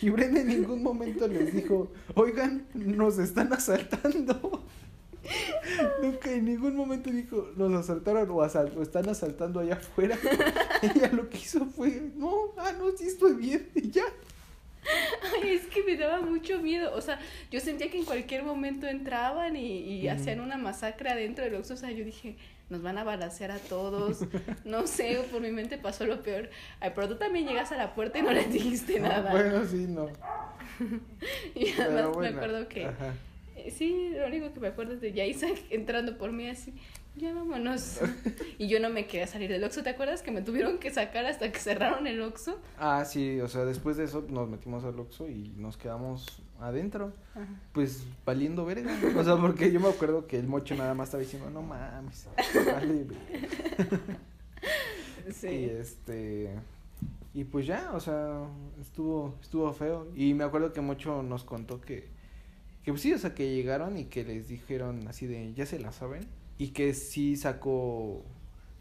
[0.02, 4.64] y Brenda en ningún momento les dijo, oigan, nos están asaltando.
[6.02, 10.18] Nunca en ningún momento dijo, nos asaltaron o, asal- o están asaltando allá afuera.
[10.82, 14.06] Ella lo que hizo fue, no, ah, no, sí estoy bien, y ya.
[15.44, 16.96] Ay, es que me daba mucho miedo.
[16.96, 17.20] O sea,
[17.52, 21.74] yo sentía que en cualquier momento entraban y, y hacían una masacre adentro del Oxxo.
[21.74, 22.38] O sea, yo dije,
[22.70, 24.20] nos van a balacear a todos.
[24.66, 26.50] No sé, por mi mente pasó lo peor.
[26.80, 29.32] Ay, pero tú también llegas a la puerta y no les dijiste nada.
[29.32, 30.08] Bueno, sí, no.
[31.56, 32.86] y además bueno, me acuerdo que...
[32.86, 33.14] ajá.
[33.56, 36.74] eh, Sí, lo único que me acuerdo es de ya Isaac entrando por mí así,
[37.20, 38.00] ya vámonos.
[38.58, 39.84] y yo no me quería salir del Oxxo.
[39.84, 42.60] ¿Te acuerdas que me tuvieron que sacar hasta que cerraron el Oxxo?
[42.78, 47.14] Ah, sí, o sea, después de eso nos metimos al Oxxo y nos quedamos adentro.
[47.36, 47.46] Ajá.
[47.74, 48.92] pues valiendo verga.
[49.16, 52.28] O sea, porque yo me acuerdo que el mocho nada más estaba diciendo, no mames,
[52.66, 54.00] vale verga".
[55.28, 55.48] Y Sí.
[55.70, 56.50] este
[57.34, 58.42] y pues ya, o sea,
[58.82, 62.08] estuvo estuvo feo y me acuerdo que Mocho nos contó que
[62.84, 65.78] que pues sí, o sea, que llegaron y que les dijeron así de, "Ya se
[65.80, 66.26] la saben"
[66.60, 68.24] y que sí sacó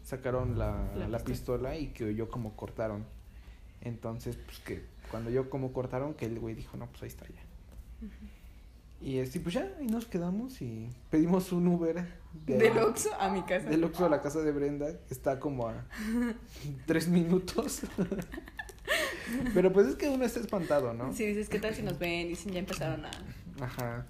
[0.03, 1.69] sacaron la, La la, pistola.
[1.73, 3.05] pistola y que yo como cortaron.
[3.81, 7.25] Entonces, pues que cuando yo como cortaron que el güey dijo, "No, pues ahí está
[7.27, 7.41] ya."
[9.01, 12.05] Y este, pues ya, ahí nos quedamos y pedimos un Uber
[12.45, 13.69] de- Del Oxxo a mi casa.
[13.69, 15.85] del Oxxo a la casa de Brenda, está como a
[16.85, 17.81] tres minutos.
[19.53, 21.13] Pero pues es que uno está espantado, ¿no?
[21.13, 22.25] Sí, dices, ¿qué tal si nos ven?
[22.27, 23.11] Y dicen, ya empezaron a...
[23.61, 24.05] Ajá.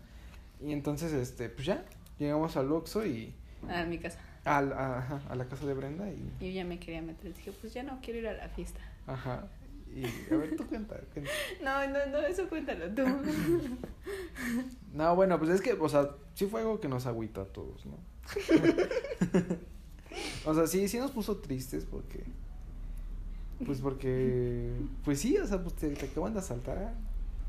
[0.61, 1.85] Y entonces, este, pues ya,
[2.17, 3.33] llegamos al Oxxo y
[3.67, 4.19] a mi casa.
[4.45, 7.33] a, ajá, a la casa de Brenda y, Y yo ya me quería meter.
[7.33, 8.79] Dije, pues ya no quiero ir a la fiesta.
[9.07, 9.47] ajá.
[9.91, 10.99] Y a ver, tú cuenta.
[11.13, 11.31] cuenta.
[11.63, 13.03] No, no, no, eso cuéntalo tú.
[14.93, 17.85] No, bueno, pues es que, o sea, sí fue algo que nos agüita a todos,
[17.87, 17.97] ¿no?
[20.45, 22.23] o sea, sí, sí nos puso tristes porque,
[23.65, 24.71] pues porque,
[25.03, 26.93] pues sí, o sea, pues te, te acaban de asaltar.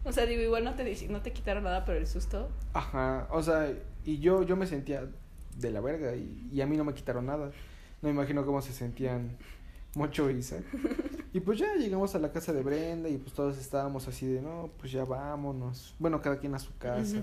[0.05, 2.49] O sea, digo, igual no te, no te quitaron nada, pero el susto.
[2.73, 3.73] Ajá, o sea,
[4.05, 5.07] y yo, yo me sentía
[5.61, 7.47] de la verga y, y a mí no me quitaron nada.
[8.03, 9.37] No me imagino cómo se sentían
[9.95, 10.65] Mocho y Isaac.
[11.33, 14.43] Y pues ya llegamos a la casa de Brenda y pues todos estábamos así de,
[14.43, 15.95] no, pues ya vámonos.
[16.01, 17.23] Bueno, cada quien a su casa.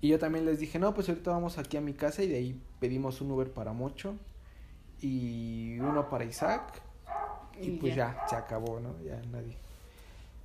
[0.00, 2.36] Y yo también les dije, no, pues ahorita vamos aquí a mi casa y de
[2.36, 4.14] ahí pedimos un Uber para Mocho
[5.02, 6.80] y uno para Isaac.
[7.60, 8.16] Y, Y pues ya.
[8.22, 8.28] ya.
[8.28, 8.98] se acabó, ¿no?
[9.02, 9.58] Ya nadie.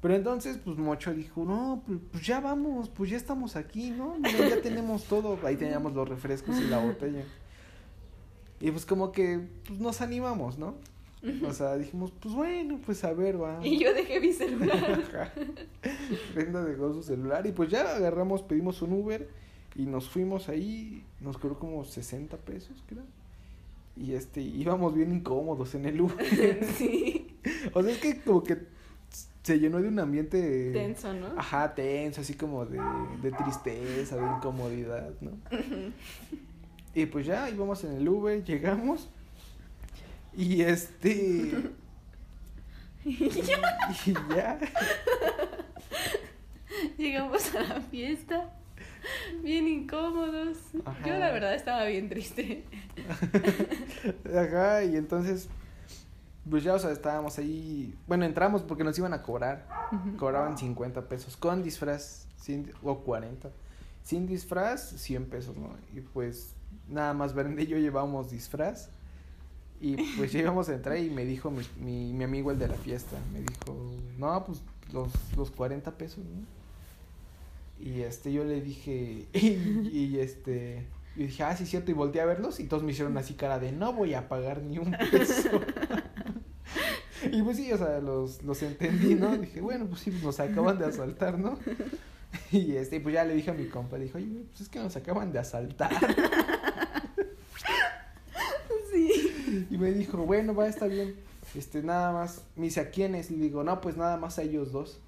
[0.01, 4.15] Pero entonces, pues Mocho dijo, no, pues, pues ya vamos, pues ya estamos aquí, ¿no?
[4.17, 5.37] Mira, ya tenemos todo.
[5.45, 7.23] Ahí teníamos los refrescos y la botella.
[8.59, 10.75] Y pues como que pues, nos animamos, ¿no?
[11.47, 13.59] O sea, dijimos, pues bueno, pues a ver, va.
[13.63, 15.31] Y yo dejé mi celular.
[16.33, 19.29] Brenda dejó su celular y pues ya agarramos, pedimos un Uber
[19.75, 23.03] y nos fuimos ahí, nos cobró como 60 pesos, creo.
[23.95, 26.65] Y este, íbamos bien incómodos en el Uber.
[26.77, 27.37] sí.
[27.73, 28.57] o sea, es que como que
[29.43, 31.27] se llenó de un ambiente Tenso, ¿no?
[31.38, 32.80] Ajá, tenso, así como de,
[33.21, 35.32] de tristeza, de incomodidad, ¿no?
[36.93, 39.10] Y pues ya íbamos en el Uber, llegamos
[40.36, 41.54] y este
[43.06, 44.60] y ya
[46.97, 48.49] Llegamos a la fiesta.
[49.41, 50.58] Bien incómodos.
[50.86, 51.08] Ajá.
[51.08, 52.63] Yo la verdad estaba bien triste.
[54.36, 55.49] Ajá, y entonces,
[56.49, 57.95] pues ya, o sea, estábamos ahí.
[58.08, 59.67] Bueno, entramos porque nos iban a cobrar.
[60.17, 63.51] Cobraban 50 pesos con disfraz sin, o 40.
[64.04, 65.69] Sin disfraz, 100 pesos, ¿no?
[65.93, 66.56] Y pues
[66.88, 68.89] nada más Brenda y yo llevábamos disfraz.
[69.80, 72.67] Y pues ya íbamos a entrar y me dijo mi, mi, mi amigo, el de
[72.67, 73.75] la fiesta, me dijo,
[74.17, 74.62] no, pues
[74.93, 76.45] los, los 40 pesos, ¿no?
[77.84, 82.21] Y este, yo le dije, y, y este, y dije, ah, sí, cierto, y volteé
[82.21, 84.95] a verlos y todos me hicieron así cara de, no voy a pagar ni un
[85.12, 85.49] peso.
[87.38, 89.38] y pues sí, o sea, los, los entendí, ¿no?
[89.38, 91.58] Dije, bueno, pues sí, nos acaban de asaltar, ¿no?
[92.50, 94.96] Y este, pues ya le dije a mi compa, dijo, oye, pues es que nos
[94.96, 95.91] acaban de asaltar.
[98.89, 99.67] Sí.
[99.70, 101.15] Y me dijo, bueno, va, está bien.
[101.56, 102.41] Este, nada más.
[102.58, 103.32] Me dice, ¿a quiénes?
[103.32, 105.00] Le digo, no, pues nada más a ellos dos.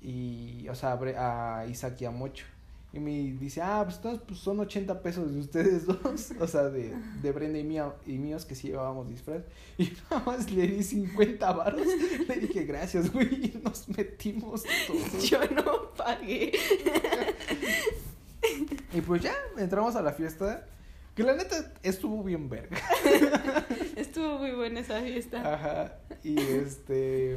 [0.00, 2.46] Y, o sea, a Isaac y a Mocho.
[2.94, 6.30] Y me dice, ah, pues entonces pues, son 80 pesos de ustedes dos.
[6.38, 9.42] O sea, de, de Brenda y, mía, y míos que sí llevábamos disfraz.
[9.78, 11.84] Y nada más le di 50 varos.
[12.28, 13.46] Le dije, gracias, güey.
[13.46, 15.28] Y nos metimos todos.
[15.28, 16.52] Yo no pagué.
[18.92, 20.64] Y pues ya, entramos a la fiesta.
[21.16, 22.76] Que la neta estuvo bien verga.
[23.96, 25.54] Estuvo muy buena esa fiesta.
[25.54, 25.98] Ajá.
[26.22, 27.36] Y este.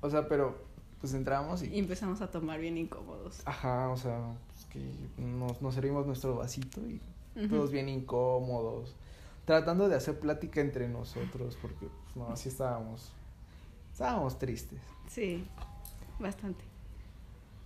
[0.00, 0.71] O sea, pero
[1.02, 1.78] pues entramos Y y.
[1.80, 3.42] empezamos a tomar bien incómodos.
[3.44, 4.18] Ajá, o sea,
[4.54, 4.80] pues que
[5.20, 7.00] nos, nos servimos nuestro vasito y
[7.36, 7.48] Ujú.
[7.48, 8.94] todos bien incómodos.
[9.44, 13.12] Tratando de hacer plática entre nosotros, porque pues, no, así estábamos.
[13.92, 14.80] Estábamos tristes.
[15.08, 15.44] Sí,
[16.18, 16.64] bastante.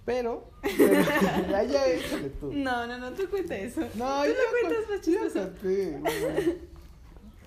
[0.06, 0.50] Pero.
[0.62, 0.92] pero
[1.50, 2.52] ya, ya, échale tú.
[2.52, 3.82] No, no, no, tú cuenta eso.
[3.96, 5.40] No, tú ya lo cuentas más chistoso.
[5.50, 6.52] conté, bueno.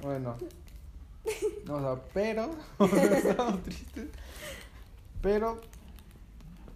[0.02, 0.38] Bueno.
[1.66, 2.50] No, o sea, pero.
[3.14, 4.08] Estábamos tristes.
[5.22, 5.60] Pero.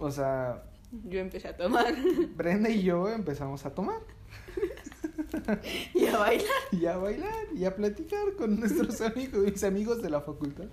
[0.03, 0.61] O sea,
[1.05, 1.95] Yo empecé a tomar
[2.35, 4.01] Brenda y yo empezamos a tomar.
[5.93, 6.63] y a bailar.
[6.73, 7.45] Y a bailar.
[7.55, 10.65] Y a platicar con nuestros amigos, mis amigos de la facultad.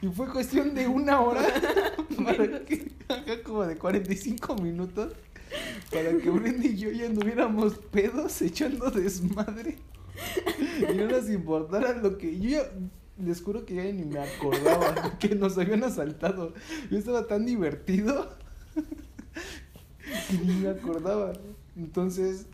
[0.00, 1.40] Y fue cuestión de una hora.
[2.24, 2.90] para que.
[3.08, 5.14] Acá como de 45 minutos.
[5.92, 9.76] Para que Brenda y yo ya anduviéramos pedos echando desmadre.
[10.80, 12.40] Y no nos importara lo que.
[12.40, 12.62] Yo ya.
[13.24, 16.52] Les juro que ya ni me acordaba que nos habían asaltado.
[16.90, 18.34] Yo estaba tan divertido
[20.28, 21.32] que ni me acordaba.
[21.76, 22.46] Entonces,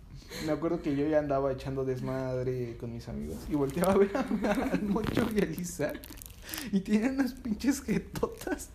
[0.47, 4.11] me acuerdo que yo ya andaba echando desmadre con mis amigos y volteaba a ver
[4.17, 5.99] a- al Mocho y al Isaac
[6.73, 8.71] y tienen unas pinches jetotas.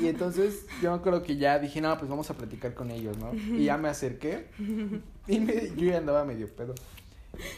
[0.00, 3.16] Y entonces yo me acuerdo que ya dije, no, pues vamos a platicar con ellos,
[3.16, 3.32] ¿no?
[3.34, 4.48] Y ya me acerqué
[5.28, 6.74] y me- yo ya andaba medio pedo.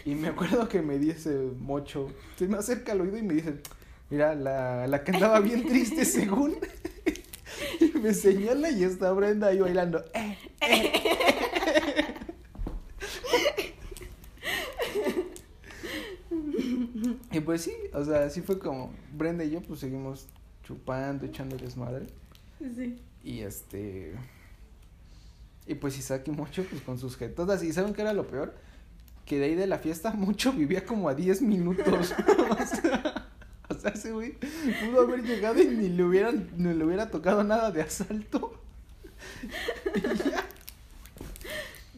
[0.05, 3.55] Y me acuerdo que me dice Mocho, se me acerca al oído y me dice,
[4.11, 6.57] mira, la, la que andaba bien triste según.
[7.81, 10.05] Y me señala y está Brenda ahí bailando.
[10.15, 10.93] "Eh, eh".
[17.33, 20.27] y pues sí, o sea, así fue como Brenda y yo pues seguimos
[20.65, 22.07] chupando, echando desmadre.
[22.59, 22.99] Sí.
[23.25, 24.15] Y este.
[25.67, 27.63] Y pues Isaac y Mocho, pues con sus jetotas.
[27.63, 28.55] ¿Y saben qué era lo peor?
[29.27, 32.15] Que de ahí de la fiesta, Mocho vivía como a 10 minutos.
[32.51, 33.27] o sea,
[33.69, 37.45] o sea, ese güey pudo haber llegado y ni le hubieran, ni le hubiera tocado
[37.45, 38.53] nada de asalto.
[39.95, 40.45] Y ya.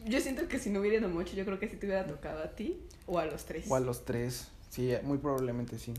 [0.05, 2.41] Yo siento que si no hubiera ido mucho, yo creo que sí te hubiera tocado
[2.41, 3.65] a ti o a los tres.
[3.69, 4.47] O a los tres.
[4.69, 5.93] Sí, muy probablemente sí.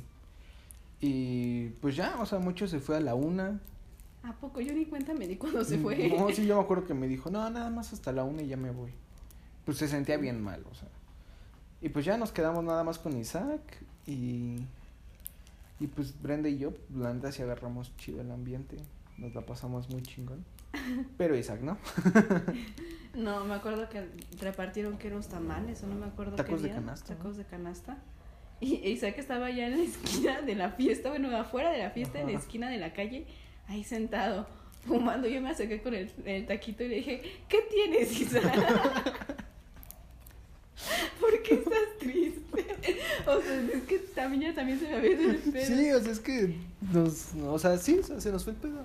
[1.01, 3.61] Y pues ya, o sea, Mocho se fue a la una.
[4.23, 4.61] ¿A poco?
[4.61, 6.09] Yo ni cuenta me di cuando se fue.
[6.09, 8.49] No, sí, yo me acuerdo que me dijo, no, nada más hasta la una y
[8.49, 8.91] ya me voy.
[9.65, 10.89] Pues se sentía bien mal, o sea.
[11.83, 13.61] Y pues ya nos quedamos nada más con Isaac
[14.07, 14.57] y.
[15.79, 18.77] Y pues Brenda y yo, la neta, sí agarramos chido el ambiente.
[19.17, 20.45] Nos la pasamos muy chingón.
[21.19, 21.79] Pero Isaac, ¿no?
[23.13, 24.09] No, me acuerdo que
[24.41, 26.77] repartieron que unos tamales o no me acuerdo qué Tacos de día.
[26.77, 27.17] canasta.
[27.17, 27.99] Tacos de canasta.
[28.61, 32.21] Y Isaac estaba allá en la esquina de la fiesta, bueno, afuera de la fiesta,
[32.21, 33.27] en la esquina de la calle,
[33.67, 34.47] ahí sentado,
[34.87, 35.27] fumando.
[35.27, 39.35] Yo me acerqué con el, el taquito y le dije, ¿qué tienes, Isaac?
[41.21, 42.41] ¿Por qué estás triste?
[43.27, 45.67] O sea, es que también ya también se me había ido el pedo.
[45.67, 46.57] Sí, o sea, es que
[46.93, 47.35] nos.
[47.47, 48.85] O sea, sí, o sea, se nos fue el pedo.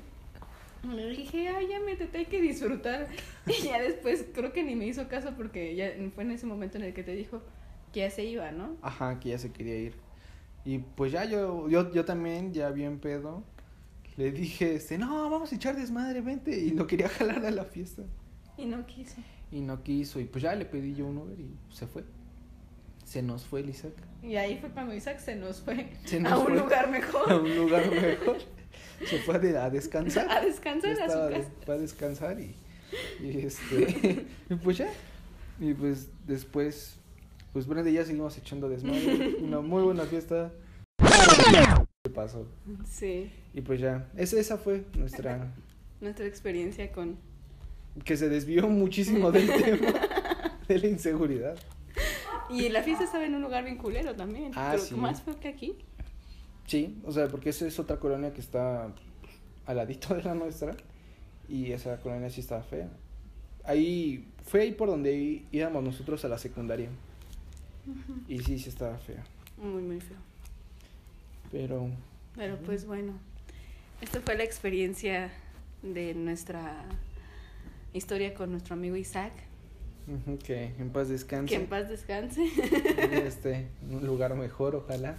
[0.94, 3.08] Le dije, ay, ya métete, hay que disfrutar.
[3.48, 6.78] Y ya después creo que ni me hizo caso porque ya fue en ese momento
[6.78, 7.42] en el que te dijo
[7.92, 8.76] que ya se iba, ¿no?
[8.82, 9.96] Ajá, que ya se quería ir.
[10.64, 13.44] Y pues ya yo, yo, yo también, ya bien pedo,
[14.18, 16.58] le dije, este, no, vamos a echar desmadre, vente.
[16.58, 18.04] Y lo quería jalar a la fiesta.
[18.58, 19.16] Y no quiso.
[19.52, 20.20] Y no quiso.
[20.20, 22.04] Y pues ya le pedí yo un Uber y se fue.
[23.06, 23.94] Se nos fue el Isaac.
[24.24, 26.92] Y ahí fue cuando Isaac se nos fue Se nos a un fue lugar A
[26.92, 27.34] mejor.
[27.34, 28.38] un lugar mejor.
[29.06, 30.30] Se fue a, de- a descansar.
[30.30, 31.50] A descansar a su de- casa.
[31.66, 32.56] fue a descansar y,
[33.22, 34.26] y este.
[34.50, 34.90] y pues ya.
[35.60, 36.98] Y pues después
[37.54, 39.36] pues Brenda y ya seguimos echando desmadre.
[39.42, 40.52] Una muy buena fiesta.
[42.04, 42.48] ¿Qué pasó?
[42.90, 43.32] Sí.
[43.54, 45.54] Y pues ya, esa, esa fue nuestra...
[46.02, 47.18] Nuestra experiencia con...
[48.04, 49.94] Que se desvió muchísimo del tema
[50.68, 51.58] de la inseguridad.
[52.50, 54.52] Y la fiesta estaba en un lugar bien culero también.
[54.56, 54.96] Ah, Pero sí.
[54.96, 55.76] más fue que aquí.
[56.68, 58.92] Sí, o sea, porque esa es otra colonia que está
[59.66, 60.76] al ladito de la nuestra.
[61.48, 62.90] Y esa colonia sí estaba fea.
[63.64, 66.90] Ahí, fue ahí por donde íbamos nosotros a la secundaria.
[68.28, 69.24] Y sí, sí estaba fea.
[69.58, 70.18] Muy, muy feo.
[71.52, 71.90] Pero,
[72.36, 73.14] Pero pues bueno,
[74.02, 75.32] esta fue la experiencia
[75.84, 76.84] de nuestra
[77.96, 79.34] historia con nuestro amigo Isaac.
[80.44, 81.56] que en paz descanse.
[81.56, 82.46] Que en paz descanse.
[83.12, 85.18] Este, en un lugar mejor, ojalá.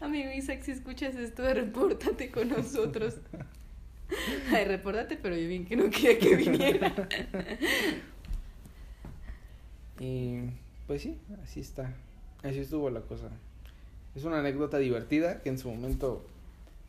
[0.00, 3.16] amigo Isaac, si escuchas esto, repórtate con nosotros.
[4.52, 6.94] Ay, repórtate, pero yo bien que no quería que viniera.
[9.98, 10.40] Y
[10.86, 11.94] pues sí, así está.
[12.42, 13.30] Así estuvo la cosa.
[14.14, 16.24] Es una anécdota divertida que en su momento,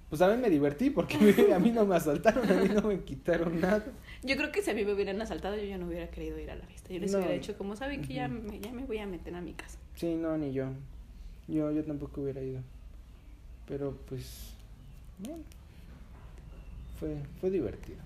[0.10, 1.16] pues también me divertí porque
[1.54, 3.86] a mí no me asaltaron, a mí no me quitaron nada.
[4.24, 6.50] Yo creo que si a mí me hubieran asaltado, yo ya no hubiera querido ir
[6.52, 6.94] a la fiesta.
[6.94, 7.20] Yo les No.
[7.20, 9.78] hubiera dicho, como saben que ya me, ya me voy a meter a mi casa.
[9.96, 10.68] Sí, no, ni yo.
[11.48, 12.62] Yo, yo tampoco hubiera ido.
[13.68, 14.54] Pero pues,
[15.20, 15.44] bueno,
[17.00, 17.98] fue, fue divertido.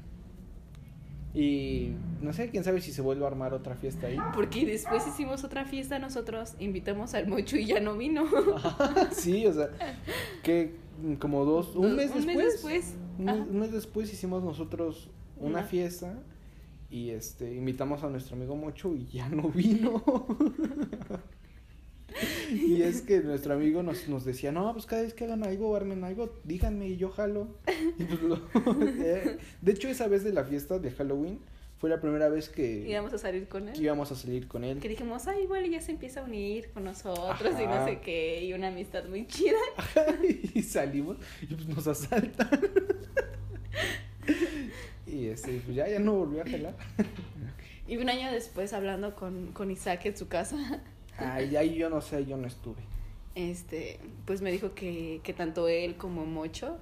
[1.34, 1.92] Y
[2.22, 4.18] no sé, quién sabe si se vuelve a armar otra fiesta ahí.
[4.34, 8.26] Porque después hicimos otra fiesta nosotros, invitamos al Mocho y ya no vino.
[9.12, 9.70] sí, o sea,
[10.44, 10.74] que
[11.20, 12.36] como dos, un mes Un después.
[12.36, 12.96] mes después.
[13.20, 15.08] Un mes después hicimos nosotros
[15.40, 15.64] una Una.
[15.64, 16.22] fiesta
[16.90, 20.04] y este invitamos a nuestro amigo Mocho y ya no vino.
[22.52, 25.76] y es que nuestro amigo nos, nos decía, no, pues cada vez que hagan algo,
[25.76, 27.48] armen algo, díganme y yo jalo.
[28.00, 28.42] Y pues lo-
[29.04, 31.40] eh, de hecho, esa vez de la fiesta de Halloween
[31.78, 33.82] fue la primera vez que, Íbamos a salir con que él.
[33.82, 34.80] íbamos a salir con él.
[34.80, 38.44] Que dijimos, ay, igual ya se empieza a unir con nosotros y no sé qué,
[38.44, 39.56] y una amistad muy chida.
[40.56, 42.50] y salimos y pues nos asaltan.
[45.12, 46.76] y este, pues ya, ya no volvió a jalar.
[47.88, 50.82] Y un año después, hablando con, con Isaac en su casa,
[51.18, 52.82] Ay, ay, yo no sé, yo no estuve.
[53.36, 56.78] este, pues me dijo que, que tanto él como Mocho,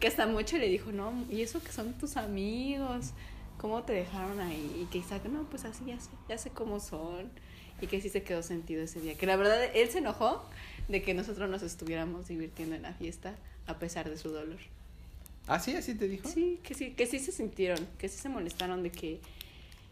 [0.00, 3.12] que hasta Mocho le dijo, no, y eso que son tus amigos,
[3.56, 4.80] ¿cómo te dejaron ahí?
[4.82, 7.30] Y que Isaac, no, pues así ya sé, ya sé cómo son.
[7.80, 9.16] Y que sí se quedó sentido ese día.
[9.16, 10.44] Que la verdad, él se enojó
[10.88, 13.34] de que nosotros nos estuviéramos divirtiendo en la fiesta
[13.66, 14.58] a pesar de su dolor.
[15.46, 15.74] ¿Ah, sí?
[15.74, 16.28] ¿Así te dijo?
[16.28, 19.20] Sí, que sí, que sí se sintieron, que sí se molestaron de que,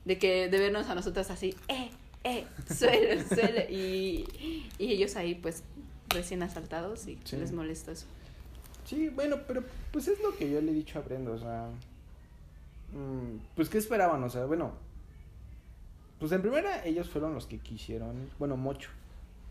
[0.05, 1.91] de que, de vernos a nosotras así, eh,
[2.25, 4.25] eh, suele, suele, y,
[4.79, 5.63] y ellos ahí pues
[6.11, 7.37] recién asaltados y Sí.
[7.37, 8.07] les molestó eso.
[8.85, 11.69] Sí, bueno, pero pues es lo que yo le he dicho a Brenda, o sea,
[12.93, 14.23] mm, pues ¿qué esperaban?
[14.25, 14.73] O sea, bueno,
[16.19, 18.91] pues en primera ellos fueron los que quisieron, bueno, Mocho,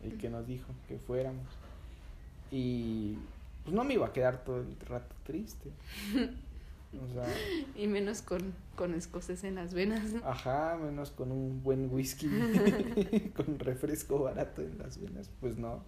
[0.03, 1.45] el que nos dijo que fuéramos.
[2.51, 3.15] Y
[3.67, 5.71] pues no me iba a quedar todo el rato triste.
[6.93, 7.27] O sea,
[7.75, 10.13] Y menos con, con escoces en las venas.
[10.13, 10.25] ¿no?
[10.25, 12.29] ajá, menos con un buen whisky,
[13.35, 15.83] con refresco barato en las venas, pues no.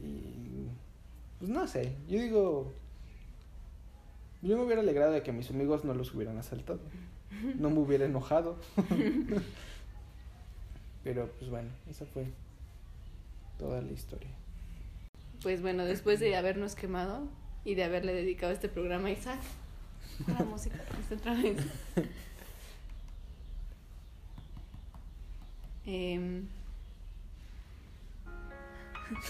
[0.00, 0.66] Y
[1.38, 2.72] pues no sé, yo digo,
[4.42, 6.80] yo me hubiera alegrado de que mis amigos no los hubieran asaltado,
[7.54, 8.58] no me hubiera enojado.
[11.04, 12.26] Pero pues bueno, esa fue
[13.58, 14.41] toda la historia.
[15.42, 17.28] Pues bueno, después de habernos quemado
[17.64, 19.40] y de haberle dedicado este programa a Isaac,
[20.26, 20.76] la música
[21.12, 21.56] otra vez.
[25.84, 26.46] Em,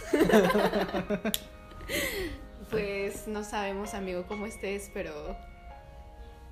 [2.70, 5.34] pues no sabemos, amigo, cómo estés, pero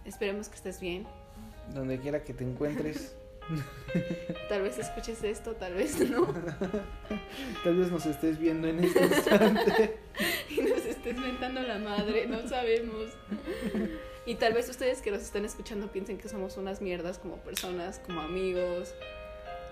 [0.06, 1.06] esperemos que estés bien.
[1.74, 3.14] Donde quiera que te encuentres,
[4.48, 6.26] Tal vez escuches esto, tal vez no.
[7.64, 9.98] tal vez nos estés viendo en este instante.
[10.48, 13.10] y nos estés mentando la madre, no sabemos.
[14.26, 17.98] Y tal vez ustedes que nos están escuchando piensen que somos unas mierdas como personas,
[18.00, 18.94] como amigos.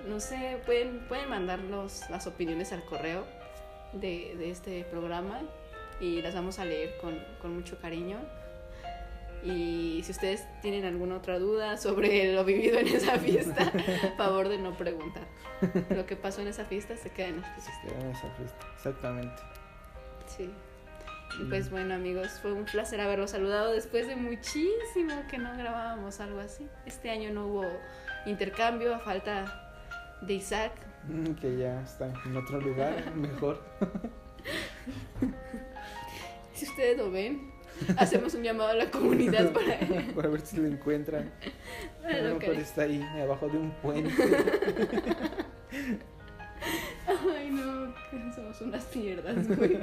[0.08, 3.24] No sé, pueden, pueden mandarnos las opiniones al correo
[3.92, 5.42] de, de este programa
[6.00, 8.18] y las vamos a leer con, con mucho cariño.
[9.44, 13.72] Y si ustedes tienen alguna otra duda sobre lo vivido en esa fiesta,
[14.16, 15.26] favor de no preguntar.
[15.90, 17.72] Lo que pasó en esa fiesta se queda en la fiesta.
[17.72, 19.42] Este, en esa fiesta, exactamente.
[20.26, 20.50] Sí.
[21.40, 26.20] Y pues bueno amigos, fue un placer haberlos saludado después de muchísimo que no grabábamos
[26.20, 26.66] algo así.
[26.86, 27.64] Este año no hubo
[28.26, 29.70] intercambio a falta
[30.22, 30.72] de Isaac.
[31.06, 33.62] Mm, Que ya está en otro lugar, mejor.
[36.54, 37.52] Si ustedes lo ven,
[37.96, 39.78] hacemos un llamado a la comunidad para,
[40.14, 41.30] Para ver si lo encuentran.
[42.04, 44.12] A lo mejor está ahí, abajo de un puente.
[48.34, 49.78] somos unas mierdas, güey.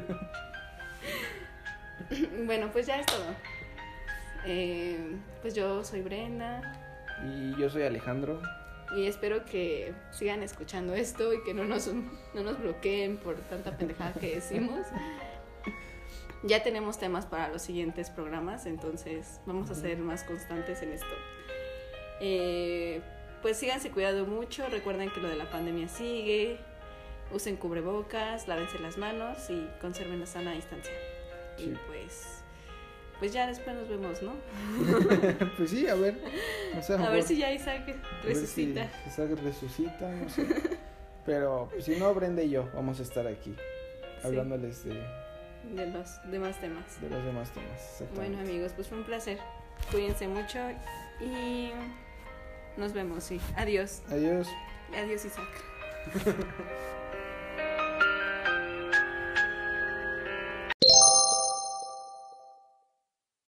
[2.45, 3.35] bueno, pues ya es todo.
[4.45, 4.97] Eh,
[5.41, 6.61] pues yo soy Brenda.
[7.25, 8.41] Y yo soy Alejandro.
[8.95, 13.75] Y espero que sigan escuchando esto y que no nos, no nos bloqueen por tanta
[13.75, 14.85] pendejada que decimos.
[16.43, 21.07] Ya tenemos temas para los siguientes programas, entonces vamos a ser más constantes en esto.
[22.21, 23.01] Eh,
[23.41, 26.59] pues síganse cuidando mucho, recuerden que lo de la pandemia sigue,
[27.31, 30.93] usen cubrebocas, lávense las manos y conserven la sana distancia.
[31.57, 31.73] Y Sí.
[31.87, 32.43] pues,
[33.19, 34.33] pues ya después nos vemos, ¿no?
[35.57, 36.15] pues sí, a ver.
[36.99, 38.89] A ver si ya Isaac a ver resucita.
[39.03, 40.45] Si Isaac resucita, no sé.
[41.25, 43.55] Pero pues, si no, Brenda y yo vamos a estar aquí
[44.21, 45.01] Sí, hablándoles de,
[45.73, 47.01] de los demás temas.
[47.01, 48.03] de los demás temas.
[48.15, 49.39] Bueno amigos, pues fue un placer.
[49.91, 50.59] Cuídense mucho
[51.21, 51.71] y
[52.77, 53.39] nos vemos, sí.
[53.55, 54.01] Adiós.
[54.09, 54.47] Adiós.
[54.93, 55.49] Adiós Isaac.